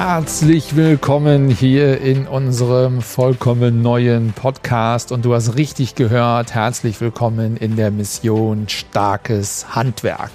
[0.00, 7.56] Herzlich willkommen hier in unserem vollkommen neuen Podcast und du hast richtig gehört, herzlich willkommen
[7.56, 10.30] in der Mission Starkes Handwerk.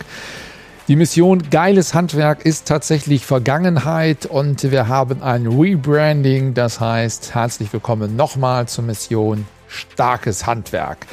[0.89, 7.71] Die Mission Geiles Handwerk ist tatsächlich Vergangenheit und wir haben ein Rebranding, das heißt herzlich
[7.71, 11.07] willkommen nochmal zur Mission Starkes Handwerk.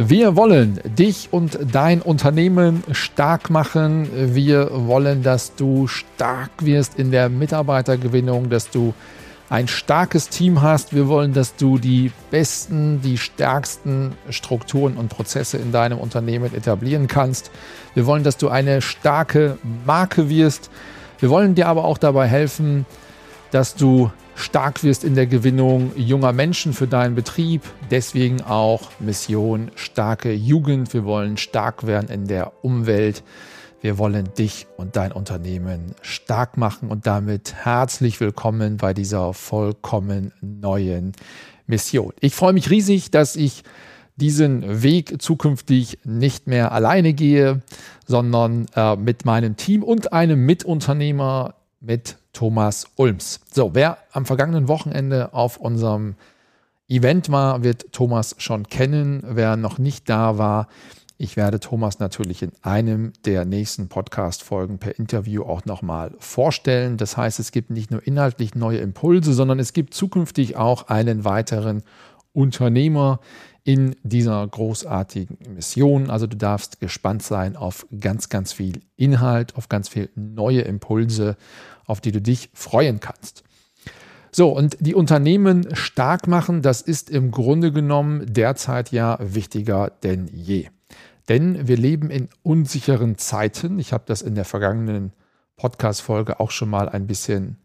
[0.00, 4.08] Wir wollen dich und dein Unternehmen stark machen.
[4.32, 8.94] Wir wollen, dass du stark wirst in der Mitarbeitergewinnung, dass du
[9.50, 10.94] ein starkes Team hast.
[10.94, 17.08] Wir wollen, dass du die besten, die stärksten Strukturen und Prozesse in deinem Unternehmen etablieren
[17.08, 17.50] kannst.
[17.94, 20.70] Wir wollen, dass du eine starke Marke wirst.
[21.18, 22.86] Wir wollen dir aber auch dabei helfen,
[23.50, 27.62] dass du stark wirst in der Gewinnung junger Menschen für deinen Betrieb.
[27.90, 30.92] Deswegen auch Mission starke Jugend.
[30.94, 33.22] Wir wollen stark werden in der Umwelt.
[33.80, 40.32] Wir wollen dich und dein Unternehmen stark machen und damit herzlich willkommen bei dieser vollkommen
[40.40, 41.12] neuen
[41.66, 42.12] Mission.
[42.20, 43.62] Ich freue mich riesig, dass ich
[44.16, 47.62] diesen Weg zukünftig nicht mehr alleine gehe,
[48.04, 53.40] sondern äh, mit meinem Team und einem Mitunternehmer mit Thomas Ulms.
[53.52, 56.16] So, wer am vergangenen Wochenende auf unserem
[56.88, 59.22] Event war, wird Thomas schon kennen.
[59.26, 60.68] Wer noch nicht da war,
[61.20, 66.96] ich werde Thomas natürlich in einem der nächsten Podcast-Folgen per Interview auch nochmal vorstellen.
[66.96, 71.24] Das heißt, es gibt nicht nur inhaltlich neue Impulse, sondern es gibt zukünftig auch einen
[71.24, 71.82] weiteren
[72.38, 73.18] Unternehmer
[73.64, 76.08] in dieser großartigen Mission.
[76.08, 81.36] Also du darfst gespannt sein auf ganz, ganz viel Inhalt, auf ganz viel neue Impulse
[81.88, 83.42] auf die du dich freuen kannst.
[84.30, 90.28] So, und die Unternehmen stark machen, das ist im Grunde genommen derzeit ja wichtiger denn
[90.28, 90.68] je.
[91.28, 93.78] Denn wir leben in unsicheren Zeiten.
[93.78, 95.12] Ich habe das in der vergangenen
[95.56, 97.56] Podcast-Folge auch schon mal ein bisschen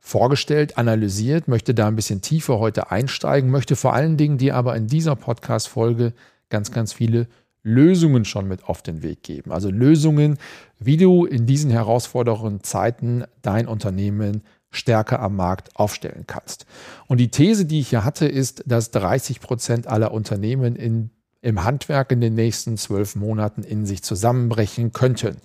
[0.00, 4.74] vorgestellt, analysiert, möchte da ein bisschen tiefer heute einsteigen, möchte vor allen Dingen dir aber
[4.74, 6.14] in dieser Podcast-Folge
[6.48, 7.28] ganz, ganz viele
[7.62, 9.52] Lösungen schon mit auf den Weg geben.
[9.52, 10.38] Also Lösungen,
[10.78, 16.64] wie du in diesen herausfordernden Zeiten dein Unternehmen stärker am Markt aufstellen kannst.
[17.06, 21.10] Und die These, die ich hier hatte, ist, dass 30 Prozent aller Unternehmen in,
[21.42, 25.36] im Handwerk in den nächsten zwölf Monaten in sich zusammenbrechen könnten.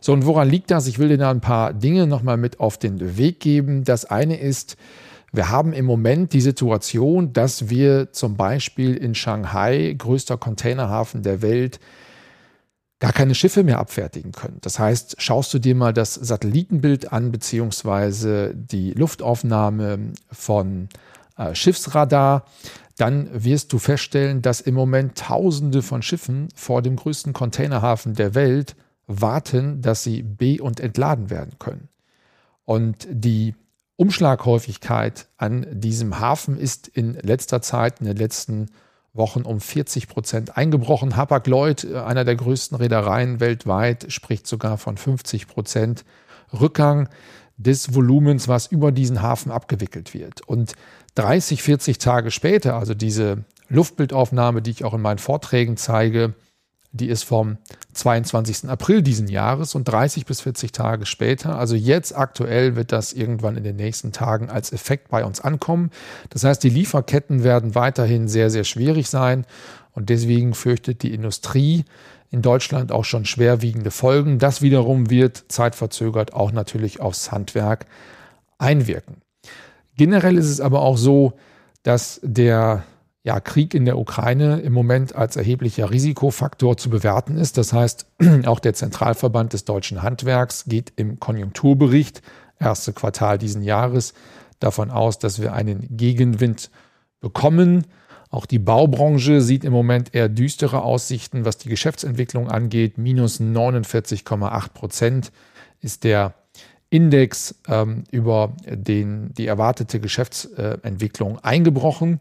[0.00, 0.86] So, und woran liegt das?
[0.86, 3.84] Ich will dir da ein paar Dinge nochmal mit auf den Weg geben.
[3.84, 4.76] Das eine ist,
[5.32, 11.42] wir haben im Moment die Situation, dass wir zum Beispiel in Shanghai, größter Containerhafen der
[11.42, 11.80] Welt,
[13.00, 14.58] gar keine Schiffe mehr abfertigen können.
[14.60, 20.88] Das heißt, schaust du dir mal das Satellitenbild an, beziehungsweise die Luftaufnahme von
[21.52, 22.44] Schiffsradar,
[22.96, 28.34] dann wirst du feststellen, dass im Moment Tausende von Schiffen vor dem größten Containerhafen der
[28.34, 31.88] Welt warten, dass sie be- und entladen werden können.
[32.64, 33.54] Und die
[33.96, 38.66] Umschlaghäufigkeit an diesem Hafen ist in letzter Zeit, in den letzten
[39.12, 41.16] Wochen um 40 Prozent eingebrochen.
[41.16, 46.04] Hapag-Lloyd, äh, einer der größten Reedereien weltweit, spricht sogar von 50 Prozent
[46.52, 47.08] Rückgang
[47.56, 50.40] des Volumens, was über diesen Hafen abgewickelt wird.
[50.40, 50.74] Und
[51.14, 56.34] 30, 40 Tage später, also diese Luftbildaufnahme, die ich auch in meinen Vorträgen zeige,
[56.94, 57.58] die ist vom
[57.92, 58.68] 22.
[58.68, 63.56] April diesen Jahres und 30 bis 40 Tage später, also jetzt aktuell wird das irgendwann
[63.56, 65.90] in den nächsten Tagen als Effekt bei uns ankommen.
[66.30, 69.44] Das heißt, die Lieferketten werden weiterhin sehr, sehr schwierig sein
[69.92, 71.84] und deswegen fürchtet die Industrie
[72.30, 74.38] in Deutschland auch schon schwerwiegende Folgen.
[74.38, 77.86] Das wiederum wird zeitverzögert auch natürlich aufs Handwerk
[78.58, 79.23] einwirken.
[79.96, 81.34] Generell ist es aber auch so,
[81.82, 82.84] dass der
[83.24, 87.56] ja, Krieg in der Ukraine im Moment als erheblicher Risikofaktor zu bewerten ist.
[87.56, 88.06] Das heißt,
[88.44, 92.22] auch der Zentralverband des deutschen Handwerks geht im Konjunkturbericht,
[92.58, 94.12] erste Quartal diesen Jahres,
[94.60, 96.70] davon aus, dass wir einen Gegenwind
[97.20, 97.86] bekommen.
[98.30, 102.98] Auch die Baubranche sieht im Moment eher düstere Aussichten, was die Geschäftsentwicklung angeht.
[102.98, 105.32] Minus 49,8 Prozent
[105.80, 106.34] ist der
[106.94, 112.20] Index ähm, über den, die erwartete Geschäftsentwicklung eingebrochen.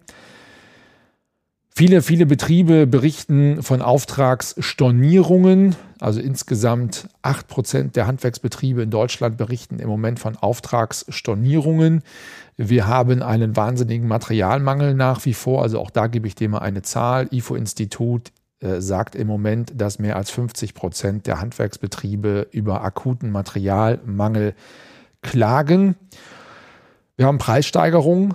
[1.76, 5.76] Viele, viele Betriebe berichten von Auftragsstornierungen.
[6.00, 12.02] Also insgesamt acht Prozent der Handwerksbetriebe in Deutschland berichten im Moment von Auftragsstornierungen.
[12.58, 15.62] Wir haben einen wahnsinnigen Materialmangel nach wie vor.
[15.62, 17.28] Also auch da gebe ich dir mal eine Zahl.
[17.32, 18.32] IFO-Institut
[18.64, 24.56] äh, sagt im Moment, dass mehr als 50 Prozent der Handwerksbetriebe über akuten Materialmangel
[25.22, 25.96] klagen.
[27.18, 28.34] Wir haben Preissteigerungen.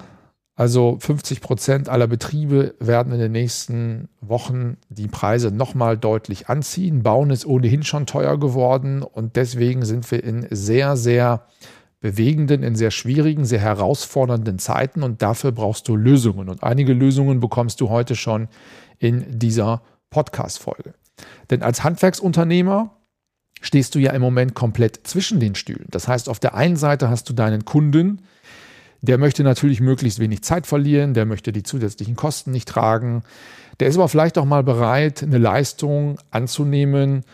[0.55, 7.05] Also 50 Prozent aller Betriebe werden in den nächsten Wochen die Preise nochmal deutlich anziehen.
[7.05, 11.47] Bauen ist ohnehin schon teuer geworden und deswegen sind wir in sehr, sehr
[12.01, 16.49] bewegenden, in sehr schwierigen, sehr herausfordernden Zeiten und dafür brauchst du Lösungen.
[16.49, 18.49] Und einige Lösungen bekommst du heute schon
[18.99, 20.95] in dieser Podcast-Folge.
[21.51, 22.97] Denn als Handwerksunternehmer
[23.61, 25.87] stehst du ja im Moment komplett zwischen den Stühlen.
[25.91, 28.23] Das heißt, auf der einen Seite hast du deinen Kunden,
[29.01, 33.23] der möchte natürlich möglichst wenig Zeit verlieren, der möchte die zusätzlichen Kosten nicht tragen.
[33.81, 37.25] Der ist aber vielleicht auch mal bereit, eine Leistung anzunehmen,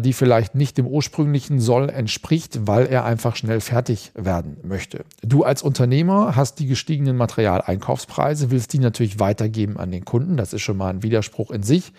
[0.00, 5.04] die vielleicht nicht dem ursprünglichen Soll entspricht, weil er einfach schnell fertig werden möchte.
[5.22, 10.36] Du als Unternehmer hast die gestiegenen Materialeinkaufspreise, willst die natürlich weitergeben an den Kunden.
[10.36, 11.92] Das ist schon mal ein Widerspruch in sich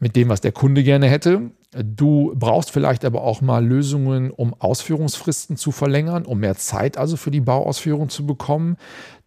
[0.00, 1.52] mit dem, was der Kunde gerne hätte.
[1.70, 7.16] Du brauchst vielleicht aber auch mal Lösungen, um Ausführungsfristen zu verlängern, um mehr Zeit also
[7.16, 8.76] für die Bauausführung zu bekommen,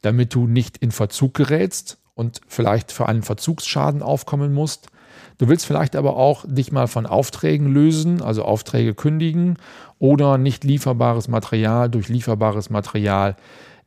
[0.02, 4.90] damit du nicht in Verzug gerätst und vielleicht für einen Verzugsschaden aufkommen musst.
[5.38, 9.58] Du willst vielleicht aber auch dich mal von Aufträgen lösen, also Aufträge kündigen
[10.00, 13.36] oder nicht lieferbares Material durch lieferbares Material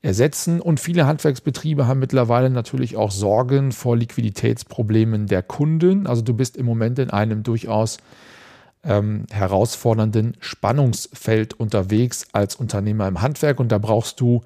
[0.03, 0.61] ersetzen.
[0.61, 6.07] Und viele Handwerksbetriebe haben mittlerweile natürlich auch Sorgen vor Liquiditätsproblemen der Kunden.
[6.07, 7.99] Also du bist im Moment in einem durchaus
[8.85, 14.43] ähm, herausfordernden Spannungsfeld unterwegs als Unternehmer im Handwerk und da brauchst du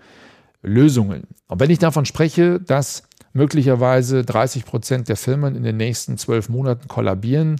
[0.62, 1.24] Lösungen.
[1.48, 3.02] Und wenn ich davon spreche, dass
[3.32, 7.56] möglicherweise 30 Prozent der Firmen in den nächsten zwölf Monaten kollabieren,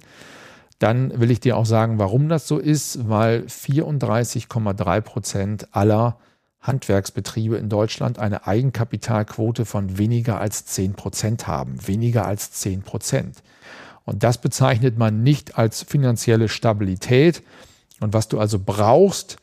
[0.79, 6.17] dann will ich dir auch sagen, warum das so ist, weil 34,3 Prozent aller
[6.59, 11.75] Handwerksbetriebe in Deutschland eine Eigenkapitalquote von weniger als 10 Prozent haben.
[11.87, 13.43] Weniger als 10 Prozent.
[14.05, 17.43] Und das bezeichnet man nicht als finanzielle Stabilität.
[17.99, 19.37] Und was du also brauchst,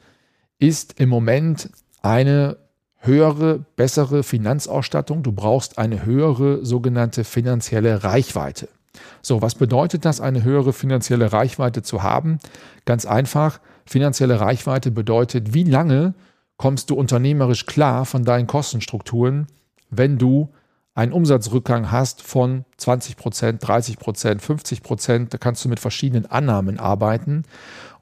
[0.59, 1.71] ist im Moment
[2.03, 2.56] eine
[3.00, 5.23] höhere, bessere Finanzausstattung.
[5.23, 8.69] Du brauchst eine höhere sogenannte finanzielle Reichweite.
[9.23, 12.38] So, was bedeutet das, eine höhere finanzielle Reichweite zu haben?
[12.85, 16.14] Ganz einfach, finanzielle Reichweite bedeutet, wie lange
[16.56, 19.47] kommst du unternehmerisch klar von deinen Kostenstrukturen,
[19.91, 20.50] wenn du
[21.00, 26.26] einen Umsatzrückgang hast von 20 Prozent, 30 Prozent, 50 Prozent, da kannst du mit verschiedenen
[26.26, 27.44] Annahmen arbeiten.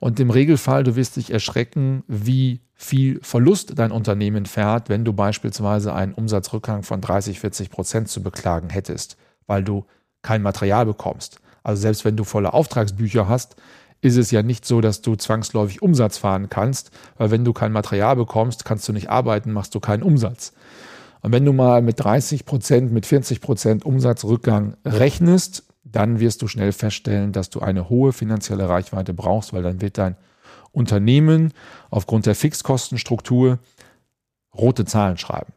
[0.01, 5.13] Und im Regelfall, du wirst dich erschrecken, wie viel Verlust dein Unternehmen fährt, wenn du
[5.13, 9.17] beispielsweise einen Umsatzrückgang von 30, 40 Prozent zu beklagen hättest,
[9.47, 9.87] weil du
[10.23, 11.39] kein Material bekommst.
[11.63, 13.55] Also selbst wenn du volle Auftragsbücher hast,
[14.01, 17.71] ist es ja nicht so, dass du zwangsläufig Umsatz fahren kannst, weil wenn du kein
[17.71, 20.53] Material bekommst, kannst du nicht arbeiten, machst du keinen Umsatz.
[21.23, 26.49] Und wenn du mal mit 30 Prozent, mit 40 Prozent Umsatzrückgang rechnest, dann wirst du
[26.49, 30.17] schnell feststellen, dass du eine hohe finanzielle Reichweite brauchst, weil dann wird dein
[30.71, 31.53] Unternehmen
[31.91, 33.59] aufgrund der Fixkostenstruktur
[34.55, 35.53] rote Zahlen schreiben.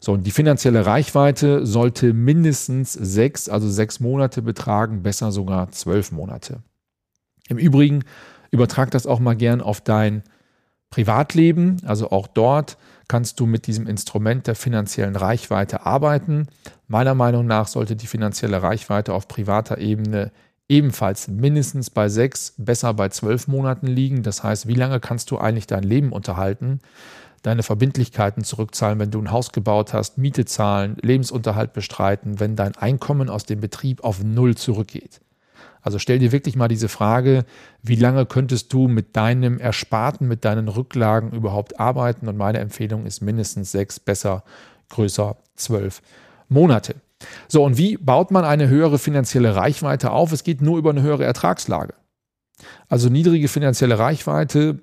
[0.00, 6.12] So, und die finanzielle Reichweite sollte mindestens sechs, also sechs Monate betragen, besser sogar zwölf
[6.12, 6.62] Monate.
[7.48, 8.04] Im Übrigen
[8.50, 10.22] übertrag das auch mal gern auf dein
[10.90, 11.76] Privatleben.
[11.84, 12.76] Also auch dort
[13.08, 16.48] kannst du mit diesem Instrument der finanziellen Reichweite arbeiten.
[16.88, 20.32] Meiner Meinung nach sollte die finanzielle Reichweite auf privater Ebene
[20.68, 24.22] ebenfalls mindestens bei sechs, besser bei zwölf Monaten liegen.
[24.22, 26.80] Das heißt, wie lange kannst du eigentlich dein Leben unterhalten,
[27.42, 32.76] deine Verbindlichkeiten zurückzahlen, wenn du ein Haus gebaut hast, Miete zahlen, Lebensunterhalt bestreiten, wenn dein
[32.76, 35.20] Einkommen aus dem Betrieb auf Null zurückgeht.
[35.86, 37.44] Also stell dir wirklich mal diese Frage,
[37.80, 42.26] wie lange könntest du mit deinem Ersparten, mit deinen Rücklagen überhaupt arbeiten?
[42.26, 44.42] Und meine Empfehlung ist mindestens sechs, besser,
[44.88, 46.02] größer zwölf
[46.48, 46.96] Monate.
[47.46, 50.32] So, und wie baut man eine höhere finanzielle Reichweite auf?
[50.32, 51.94] Es geht nur über eine höhere Ertragslage.
[52.88, 54.80] Also niedrige finanzielle Reichweite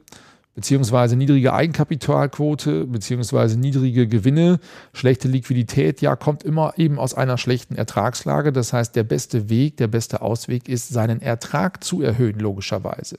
[0.55, 4.59] beziehungsweise niedrige Eigenkapitalquote, beziehungsweise niedrige Gewinne,
[4.93, 8.51] schlechte Liquidität, ja, kommt immer eben aus einer schlechten Ertragslage.
[8.51, 13.17] Das heißt, der beste Weg, der beste Ausweg ist, seinen Ertrag zu erhöhen, logischerweise.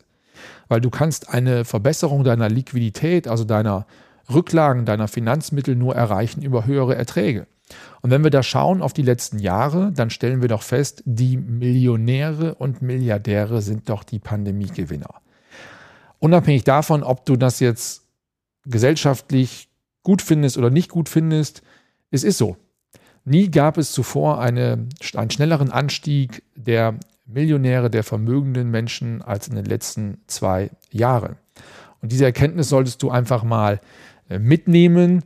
[0.68, 3.86] Weil du kannst eine Verbesserung deiner Liquidität, also deiner
[4.32, 7.46] Rücklagen, deiner Finanzmittel nur erreichen über höhere Erträge.
[8.00, 11.36] Und wenn wir da schauen auf die letzten Jahre, dann stellen wir doch fest, die
[11.36, 15.23] Millionäre und Milliardäre sind doch die Pandemiegewinner
[16.24, 18.06] unabhängig davon, ob du das jetzt
[18.64, 19.68] gesellschaftlich
[20.02, 21.62] gut findest oder nicht gut findest,
[22.10, 22.56] es ist so.
[23.26, 29.54] Nie gab es zuvor eine, einen schnelleren Anstieg der Millionäre, der vermögenden Menschen als in
[29.54, 31.36] den letzten zwei Jahren.
[32.00, 33.80] Und diese Erkenntnis solltest du einfach mal
[34.30, 35.24] äh, mitnehmen,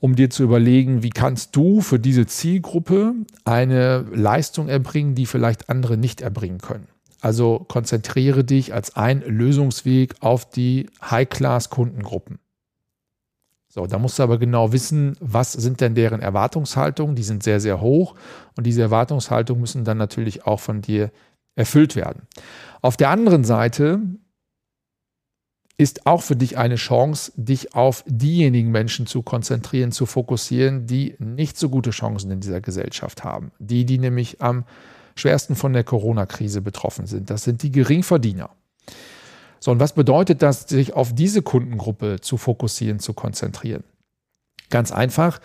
[0.00, 5.70] um dir zu überlegen, wie kannst du für diese Zielgruppe eine Leistung erbringen, die vielleicht
[5.70, 6.88] andere nicht erbringen können.
[7.20, 12.38] Also konzentriere dich als ein Lösungsweg auf die High-Class-Kundengruppen.
[13.70, 17.16] So, da musst du aber genau wissen, was sind denn deren Erwartungshaltungen?
[17.16, 18.14] Die sind sehr, sehr hoch
[18.56, 21.10] und diese Erwartungshaltungen müssen dann natürlich auch von dir
[21.54, 22.22] erfüllt werden.
[22.80, 24.00] Auf der anderen Seite
[25.76, 31.14] ist auch für dich eine Chance, dich auf diejenigen Menschen zu konzentrieren, zu fokussieren, die
[31.18, 33.52] nicht so gute Chancen in dieser Gesellschaft haben.
[33.60, 34.64] Die, die nämlich am
[35.18, 37.30] schwersten von der Corona-Krise betroffen sind.
[37.30, 38.50] Das sind die Geringverdiener.
[39.60, 43.84] So, und was bedeutet das, sich auf diese Kundengruppe zu fokussieren, zu konzentrieren?
[44.70, 45.40] Ganz einfach,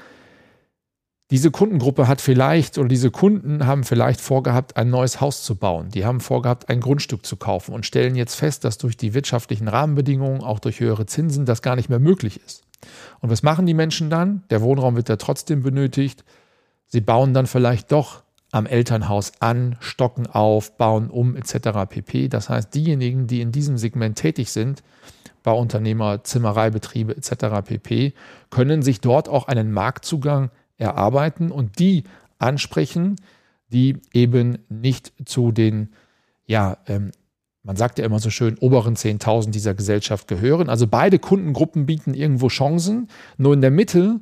[1.31, 5.89] diese Kundengruppe hat vielleicht oder diese Kunden haben vielleicht vorgehabt, ein neues Haus zu bauen.
[5.89, 9.67] Die haben vorgehabt, ein Grundstück zu kaufen und stellen jetzt fest, dass durch die wirtschaftlichen
[9.67, 12.63] Rahmenbedingungen, auch durch höhere Zinsen, das gar nicht mehr möglich ist.
[13.21, 14.43] Und was machen die Menschen dann?
[14.49, 16.23] Der Wohnraum wird ja trotzdem benötigt.
[16.85, 18.22] Sie bauen dann vielleicht doch
[18.53, 21.89] am Elternhaus an, stocken auf, bauen um etc.
[21.89, 22.27] pp.
[22.27, 24.83] Das heißt, diejenigen, die in diesem Segment tätig sind,
[25.41, 27.65] Bauunternehmer, Zimmereibetriebe etc.
[27.65, 28.13] pp,
[28.51, 32.03] können sich dort auch einen Marktzugang erarbeiten und die
[32.38, 33.15] ansprechen,
[33.69, 35.91] die eben nicht zu den,
[36.45, 37.10] ja, ähm,
[37.63, 40.69] man sagt ja immer so schön, oberen 10.000 dieser Gesellschaft gehören.
[40.69, 43.07] Also beide Kundengruppen bieten irgendwo Chancen,
[43.38, 44.19] nur in der Mitte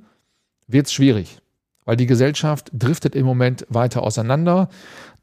[0.68, 1.42] wird es schwierig
[1.86, 4.70] weil die Gesellschaft driftet im Moment weiter auseinander.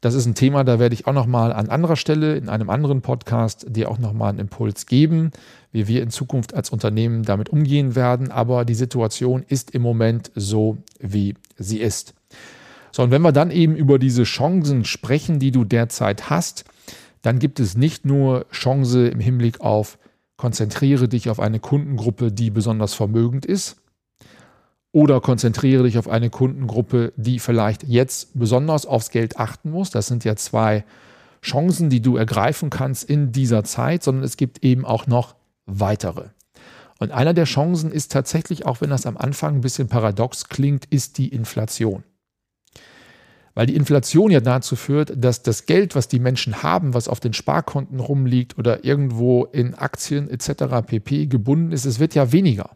[0.01, 3.01] Das ist ein Thema, da werde ich auch nochmal an anderer Stelle in einem anderen
[3.01, 5.31] Podcast dir auch nochmal einen Impuls geben,
[5.71, 8.31] wie wir in Zukunft als Unternehmen damit umgehen werden.
[8.31, 12.13] Aber die Situation ist im Moment so, wie sie ist.
[12.91, 16.65] So, und wenn wir dann eben über diese Chancen sprechen, die du derzeit hast,
[17.21, 19.97] dann gibt es nicht nur Chance im Hinblick auf
[20.39, 23.75] konzentriere dich auf eine Kundengruppe, die besonders vermögend ist,
[24.91, 29.91] oder konzentriere dich auf eine Kundengruppe, die vielleicht jetzt besonders aufs Geld achten muss.
[29.91, 30.83] Das sind ja zwei
[31.43, 36.29] Chancen, die du ergreifen kannst in dieser Zeit, sondern es gibt eben auch noch weitere.
[36.99, 40.85] Und einer der Chancen ist tatsächlich, auch wenn das am Anfang ein bisschen paradox klingt,
[40.85, 42.03] ist die Inflation.
[43.53, 47.19] Weil die Inflation ja dazu führt, dass das Geld, was die Menschen haben, was auf
[47.19, 50.85] den Sparkonten rumliegt oder irgendwo in Aktien etc.
[50.85, 52.71] pp gebunden ist, es wird ja weniger.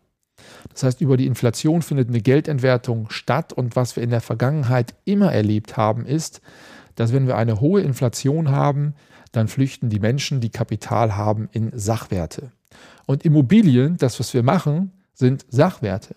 [0.72, 3.54] Das heißt, über die Inflation findet eine Geldentwertung statt.
[3.54, 6.42] Und was wir in der Vergangenheit immer erlebt haben, ist,
[6.96, 8.96] dass wenn wir eine hohe Inflation haben,
[9.32, 12.52] dann flüchten die Menschen, die Kapital haben, in Sachwerte.
[13.06, 16.16] Und Immobilien, das, was wir machen, sind Sachwerte.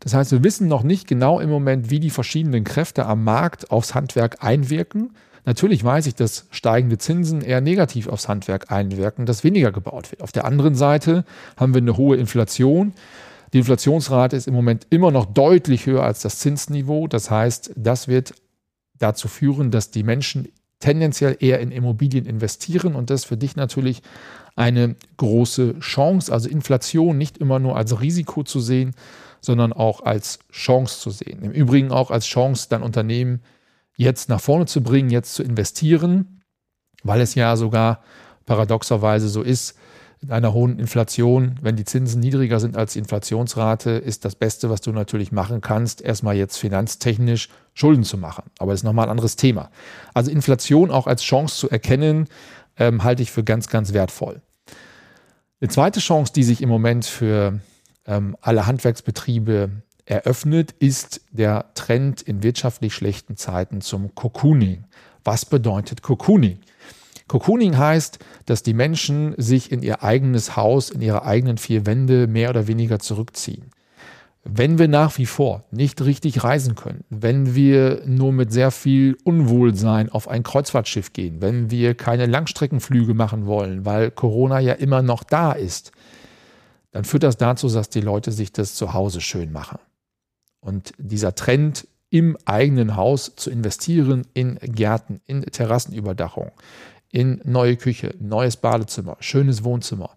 [0.00, 3.70] Das heißt, wir wissen noch nicht genau im Moment, wie die verschiedenen Kräfte am Markt
[3.70, 5.12] aufs Handwerk einwirken.
[5.44, 10.22] Natürlich weiß ich, dass steigende Zinsen eher negativ aufs Handwerk einwirken, dass weniger gebaut wird.
[10.22, 11.24] Auf der anderen Seite
[11.56, 12.92] haben wir eine hohe Inflation.
[13.52, 17.06] Die Inflationsrate ist im Moment immer noch deutlich höher als das Zinsniveau.
[17.06, 18.34] Das heißt, das wird
[18.98, 24.02] dazu führen, dass die Menschen tendenziell eher in Immobilien investieren und das für dich natürlich
[24.56, 26.32] eine große Chance.
[26.32, 28.94] Also Inflation nicht immer nur als Risiko zu sehen,
[29.40, 31.42] sondern auch als Chance zu sehen.
[31.42, 33.42] Im Übrigen auch als Chance, dein Unternehmen
[33.96, 36.42] jetzt nach vorne zu bringen, jetzt zu investieren,
[37.02, 38.02] weil es ja sogar
[38.46, 39.76] paradoxerweise so ist,
[40.22, 44.70] in einer hohen Inflation, wenn die Zinsen niedriger sind als die Inflationsrate, ist das Beste,
[44.70, 48.44] was du natürlich machen kannst, erstmal jetzt finanztechnisch Schulden zu machen.
[48.58, 49.70] Aber das ist nochmal ein anderes Thema.
[50.14, 52.28] Also Inflation auch als Chance zu erkennen,
[52.76, 54.40] ähm, halte ich für ganz, ganz wertvoll.
[55.60, 57.60] Eine zweite Chance, die sich im Moment für
[58.06, 59.70] ähm, alle Handwerksbetriebe
[60.04, 64.84] eröffnet, ist der Trend in wirtschaftlich schlechten Zeiten zum Cocooning.
[65.24, 66.58] Was bedeutet Cocooning?
[67.28, 72.26] Cocooning heißt, dass die Menschen sich in ihr eigenes Haus, in ihre eigenen vier Wände
[72.26, 73.70] mehr oder weniger zurückziehen.
[74.44, 79.16] Wenn wir nach wie vor nicht richtig reisen können, wenn wir nur mit sehr viel
[79.22, 85.00] Unwohlsein auf ein Kreuzfahrtschiff gehen, wenn wir keine Langstreckenflüge machen wollen, weil Corona ja immer
[85.00, 85.92] noch da ist,
[86.90, 89.78] dann führt das dazu, dass die Leute sich das zu Hause schön machen.
[90.60, 96.50] Und dieser Trend im eigenen Haus zu investieren in Gärten, in Terrassenüberdachung,
[97.12, 100.10] in neue Küche, neues Badezimmer, schönes Wohnzimmer,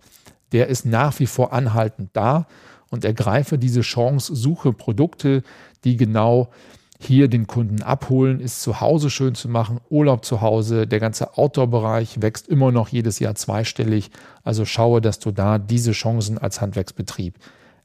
[0.52, 2.48] der ist nach wie vor anhaltend da
[2.90, 5.44] und ergreife diese Chance, suche Produkte,
[5.84, 6.50] die genau
[6.98, 11.38] hier den Kunden abholen, ist zu Hause schön zu machen, Urlaub zu Hause, der ganze
[11.38, 14.12] Outdoor-Bereich wächst immer noch jedes Jahr zweistellig.
[14.44, 17.38] Also schaue, dass du da diese Chancen als Handwerksbetrieb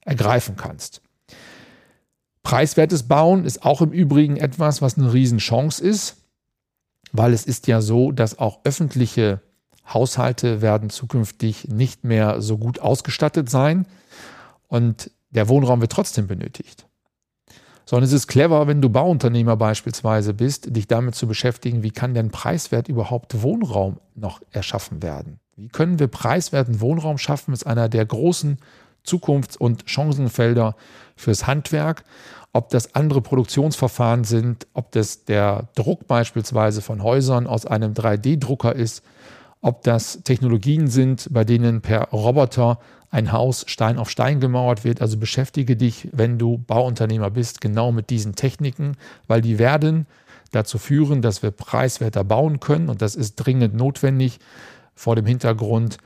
[0.03, 1.03] ergreifen kannst.
[2.45, 6.17] Preiswertes Bauen ist auch im Übrigen etwas, was eine Riesenchance ist,
[7.13, 9.41] weil es ist ja so, dass auch öffentliche
[9.93, 13.87] Haushalte werden zukünftig nicht mehr so gut ausgestattet sein
[14.69, 16.87] und der Wohnraum wird trotzdem benötigt.
[17.85, 22.15] Sondern es ist clever, wenn du Bauunternehmer beispielsweise bist, dich damit zu beschäftigen, wie kann
[22.15, 25.41] denn preiswert überhaupt Wohnraum noch erschaffen werden?
[25.57, 27.53] Wie können wir preiswerten Wohnraum schaffen?
[27.53, 28.59] Ist einer der großen
[29.05, 30.77] Zukunfts- und Chancenfelder
[31.17, 32.05] fürs Handwerk.
[32.53, 38.75] Ob das andere Produktionsverfahren sind, ob das der Druck beispielsweise von Häusern aus einem 3D-Drucker
[38.75, 39.05] ist,
[39.61, 42.79] ob das Technologien sind, bei denen per Roboter
[43.11, 45.01] ein Haus Stein auf Stein gemauert wird.
[45.01, 50.07] Also beschäftige dich, wenn du Bauunternehmer bist, genau mit diesen Techniken, weil die werden
[50.53, 54.39] dazu führen, dass wir preiswerter bauen können und das ist dringend notwendig
[54.95, 55.99] vor dem Hintergrund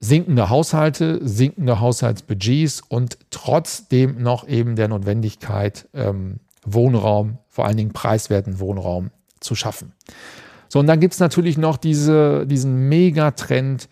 [0.00, 7.92] sinkender Haushalte, sinkender Haushaltsbudgets und trotzdem noch eben der Notwendigkeit, ähm, Wohnraum, vor allen Dingen
[7.92, 9.92] preiswerten Wohnraum zu schaffen.
[10.68, 13.88] So, und dann gibt es natürlich noch diese, diesen Megatrend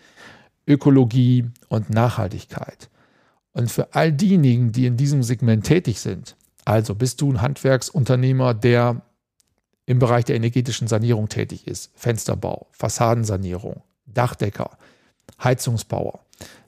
[0.66, 2.90] Ökologie und Nachhaltigkeit.
[3.52, 8.52] Und für all diejenigen, die in diesem Segment tätig sind, also bist du ein Handwerksunternehmer,
[8.52, 9.02] der
[9.86, 14.76] im Bereich der energetischen Sanierung tätig ist, Fensterbau, Fassadensanierung, Dachdecker,
[15.42, 16.20] Heizungsbauer,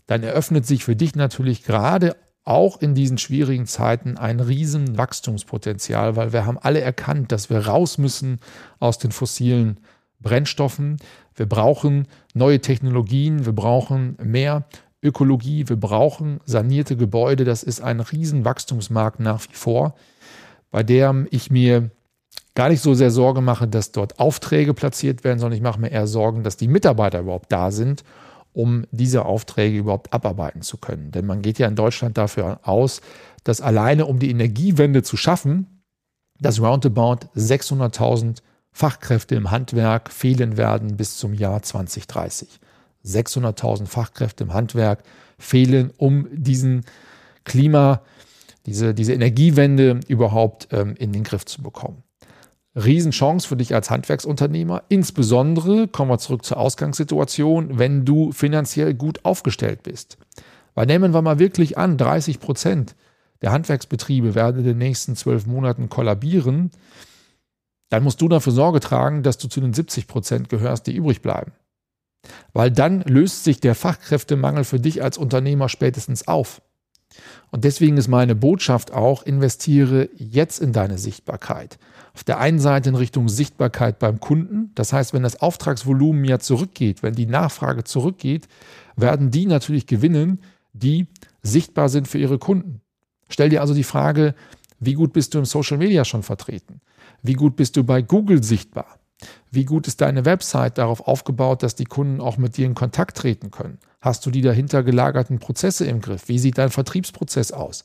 [0.06, 2.16] dann eröffnet sich für dich natürlich gerade
[2.48, 7.66] auch in diesen schwierigen Zeiten ein riesen Wachstumspotenzial, weil wir haben alle erkannt, dass wir
[7.66, 8.40] raus müssen
[8.80, 9.80] aus den fossilen
[10.20, 10.96] Brennstoffen.
[11.34, 14.64] Wir brauchen neue Technologien, wir brauchen mehr
[15.02, 17.44] Ökologie, wir brauchen sanierte Gebäude.
[17.44, 19.94] Das ist ein riesen Wachstumsmarkt nach wie vor,
[20.70, 21.90] bei dem ich mir
[22.54, 25.90] gar nicht so sehr Sorge mache, dass dort Aufträge platziert werden, sondern ich mache mir
[25.90, 28.04] eher Sorgen, dass die Mitarbeiter überhaupt da sind
[28.52, 31.10] um diese Aufträge überhaupt abarbeiten zu können.
[31.10, 33.00] Denn man geht ja in Deutschland dafür aus,
[33.44, 35.82] dass alleine um die Energiewende zu schaffen,
[36.40, 42.60] dass roundabout 600.000 Fachkräfte im Handwerk fehlen werden bis zum Jahr 2030.
[43.04, 45.02] 600.000 Fachkräfte im Handwerk
[45.38, 46.84] fehlen, um diesen
[47.44, 48.02] Klima,
[48.66, 52.02] diese, diese Energiewende überhaupt ähm, in den Griff zu bekommen.
[52.84, 54.84] Riesenchance für dich als Handwerksunternehmer.
[54.88, 60.18] Insbesondere, kommen wir zurück zur Ausgangssituation, wenn du finanziell gut aufgestellt bist.
[60.74, 62.94] Weil nehmen wir mal wirklich an, 30 Prozent
[63.42, 66.70] der Handwerksbetriebe werden in den nächsten zwölf Monaten kollabieren.
[67.88, 71.22] Dann musst du dafür Sorge tragen, dass du zu den 70 Prozent gehörst, die übrig
[71.22, 71.52] bleiben.
[72.52, 76.60] Weil dann löst sich der Fachkräftemangel für dich als Unternehmer spätestens auf.
[77.50, 81.78] Und deswegen ist meine Botschaft auch, investiere jetzt in deine Sichtbarkeit.
[82.14, 84.72] Auf der einen Seite in Richtung Sichtbarkeit beim Kunden.
[84.74, 88.48] Das heißt, wenn das Auftragsvolumen ja zurückgeht, wenn die Nachfrage zurückgeht,
[88.96, 90.40] werden die natürlich gewinnen,
[90.72, 91.06] die
[91.42, 92.80] sichtbar sind für ihre Kunden.
[93.28, 94.34] Stell dir also die Frage,
[94.80, 96.80] wie gut bist du im Social Media schon vertreten?
[97.22, 98.98] Wie gut bist du bei Google sichtbar?
[99.50, 103.16] Wie gut ist deine Website darauf aufgebaut, dass die Kunden auch mit dir in Kontakt
[103.16, 103.78] treten können?
[104.00, 106.28] Hast du die dahinter gelagerten Prozesse im Griff?
[106.28, 107.84] Wie sieht dein Vertriebsprozess aus?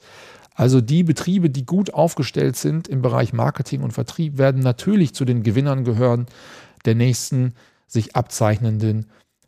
[0.56, 5.26] Also die Betriebe, die gut aufgestellt sind im Bereich Marketing und Vertrieb, werden natürlich zu
[5.26, 6.28] den Gewinnern gehören
[6.86, 7.54] der nächsten
[7.88, 9.08] sich abzeichnenden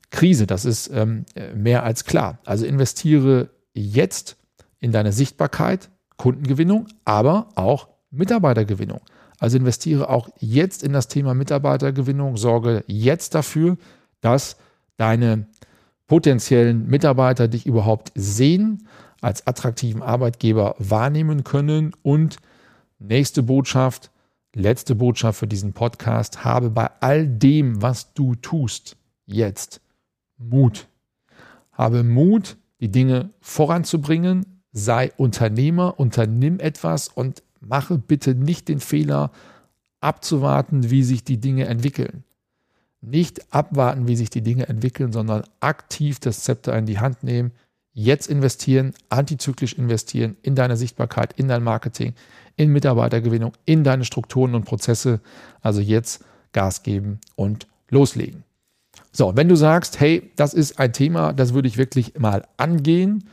[0.10, 0.48] Krise.
[0.48, 2.39] Das ist ähm, mehr als klar.
[2.45, 4.38] Also investiere jetzt
[4.80, 9.02] in deine Sichtbarkeit, Kundengewinnung, aber auch Mitarbeitergewinnung.
[9.39, 13.78] Also investiere auch jetzt in das Thema Mitarbeitergewinnung, sorge jetzt dafür,
[14.21, 14.58] dass
[14.98, 15.48] deine
[16.08, 18.88] potenziellen Mitarbeiter dich überhaupt sehen,
[19.21, 21.93] als attraktiven Arbeitgeber wahrnehmen können.
[22.04, 22.38] Und
[23.00, 24.12] nächste Botschaft,
[24.54, 29.82] letzte Botschaft für diesen Podcast, habe bei all dem, was du tust, jetzt
[30.38, 30.88] Mut.
[31.71, 39.32] Habe Mut, die Dinge voranzubringen, sei Unternehmer, unternimm etwas und mache bitte nicht den Fehler,
[40.01, 42.23] abzuwarten, wie sich die Dinge entwickeln.
[43.01, 47.51] Nicht abwarten, wie sich die Dinge entwickeln, sondern aktiv das Zepter in die Hand nehmen,
[47.93, 52.13] jetzt investieren, antizyklisch investieren in deine Sichtbarkeit, in dein Marketing,
[52.56, 55.21] in Mitarbeitergewinnung, in deine Strukturen und Prozesse.
[55.62, 58.43] Also jetzt Gas geben und loslegen.
[59.12, 63.30] So, wenn du sagst, hey, das ist ein Thema, das würde ich wirklich mal angehen.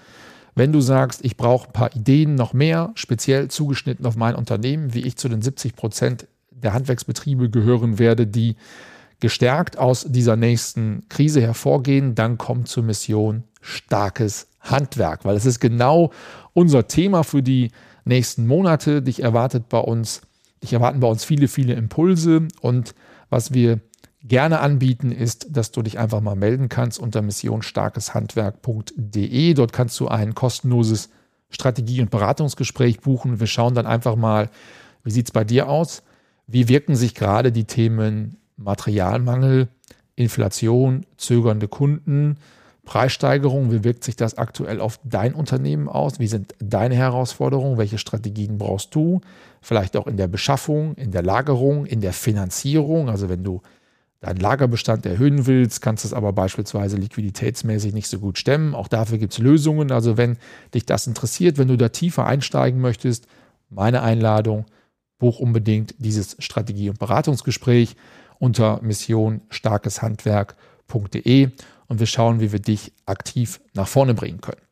[0.54, 4.92] Wenn du sagst, ich brauche ein paar Ideen noch mehr, speziell zugeschnitten auf mein Unternehmen,
[4.92, 8.56] wie ich zu den 70 Prozent der Handwerksbetriebe gehören werde, die
[9.20, 15.60] gestärkt aus dieser nächsten Krise hervorgehen, dann komm zur Mission starkes Handwerk, weil es ist
[15.60, 16.10] genau
[16.52, 17.70] unser Thema für die
[18.04, 19.00] nächsten Monate.
[19.00, 20.22] Dich erwartet bei uns,
[20.62, 22.94] dich erwarten bei uns viele, viele Impulse und
[23.30, 23.80] was wir
[24.24, 29.54] gerne anbieten ist, dass du dich einfach mal melden kannst unter missionsstarkeshandwerk.de.
[29.54, 31.08] Dort kannst du ein kostenloses
[31.50, 33.40] Strategie- und Beratungsgespräch buchen.
[33.40, 34.50] Wir schauen dann einfach mal,
[35.04, 36.02] wie sieht es bei dir aus?
[36.46, 39.68] Wie wirken sich gerade die Themen Materialmangel,
[40.14, 42.36] Inflation, zögernde Kunden,
[42.84, 46.18] Preissteigerung, wie wirkt sich das aktuell auf dein Unternehmen aus?
[46.18, 47.78] Wie sind deine Herausforderungen?
[47.78, 49.20] Welche Strategien brauchst du?
[49.60, 53.08] Vielleicht auch in der Beschaffung, in der Lagerung, in der Finanzierung.
[53.08, 53.62] Also wenn du
[54.22, 58.74] deinen Lagerbestand erhöhen willst, kannst du es aber beispielsweise liquiditätsmäßig nicht so gut stemmen.
[58.74, 59.90] Auch dafür gibt es Lösungen.
[59.90, 60.38] Also wenn
[60.72, 63.26] dich das interessiert, wenn du da tiefer einsteigen möchtest,
[63.68, 64.64] meine Einladung,
[65.18, 67.96] buch unbedingt dieses Strategie- und Beratungsgespräch
[68.38, 71.50] unter missionstarkeshandwerk.de
[71.88, 74.62] und wir schauen, wie wir dich aktiv nach vorne bringen können.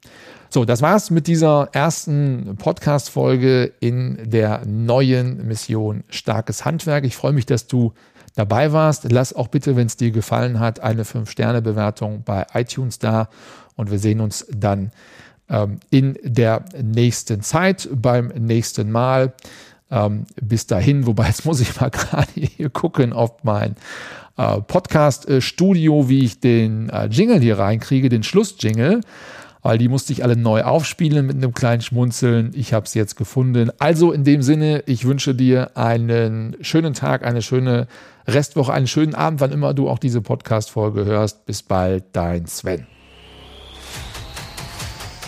[0.49, 7.05] So, das war's mit dieser ersten Podcast-Folge in der neuen Mission Starkes Handwerk.
[7.05, 7.93] Ich freue mich, dass du
[8.35, 9.11] dabei warst.
[9.11, 13.29] Lass auch bitte, wenn es dir gefallen hat, eine 5-Sterne-Bewertung bei iTunes da
[13.77, 14.93] und wir sehen uns dann
[15.49, 19.33] ähm, in der nächsten Zeit beim nächsten Mal.
[19.91, 23.75] Ähm, bis dahin, wobei jetzt muss ich mal gerade hier gucken, ob mein
[24.37, 29.01] äh, Podcast-Studio, wie ich den äh, Jingle hier reinkriege, den Schlussjingle,
[29.63, 32.53] weil die musste ich alle neu aufspielen mit einem kleinen Schmunzeln.
[32.55, 33.71] Ich habe es jetzt gefunden.
[33.79, 37.87] Also in dem Sinne, ich wünsche dir einen schönen Tag, eine schöne
[38.27, 41.47] Restwoche, einen schönen Abend, wann immer du auch diese Podcast-Folge hörst.
[41.47, 42.87] Bis bald, dein Sven.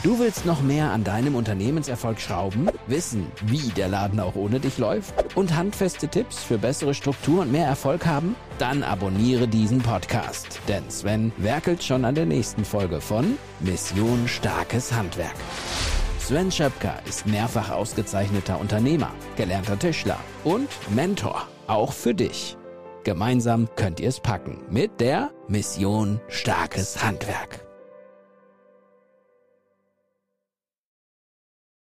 [0.03, 4.79] Du willst noch mehr an deinem Unternehmenserfolg schrauben, wissen, wie der Laden auch ohne dich
[4.79, 8.35] läuft und handfeste Tipps für bessere Struktur und mehr Erfolg haben?
[8.59, 14.93] Dann abonniere diesen Podcast, denn Sven werkelt schon an der nächsten Folge von Mission Starkes
[14.93, 15.37] Handwerk.
[16.19, 22.57] Sven Schöpker ist mehrfach ausgezeichneter Unternehmer, gelernter Tischler und Mentor, auch für dich.
[23.05, 27.71] Gemeinsam könnt ihr es packen mit der Mission Starkes Handwerk.